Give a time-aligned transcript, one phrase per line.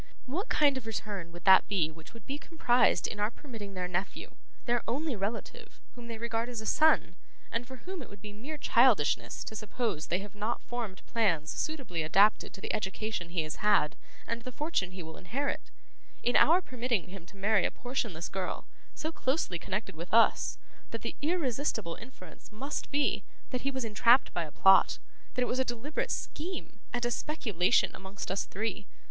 [0.25, 3.87] What kind of return would that be which would be comprised in our permitting their
[3.87, 4.31] nephew,
[4.65, 7.15] their only relative, whom they regard as a son,
[7.51, 11.51] and for whom it would be mere childishness to suppose they have not formed plans
[11.51, 13.95] suitably adapted to the education he has had,
[14.25, 15.69] and the fortune he will inherit
[16.23, 18.65] in our permitting him to marry a portionless girl:
[18.95, 20.57] so closely connected with us,
[20.89, 24.97] that the irresistible inference must be, that he was entrapped by a plot;
[25.35, 28.87] that it was a deliberate scheme, and a speculation amongst us three?